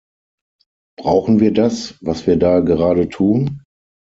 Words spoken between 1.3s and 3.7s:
wir das, was wir da gerade tun?